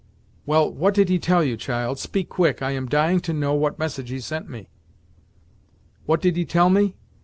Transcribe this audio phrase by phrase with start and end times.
[0.47, 1.99] "Well, what did he tell you, child?
[1.99, 4.67] Speak quick; I am dying to know what message he sent me."
[6.07, 6.95] "What did he tell me?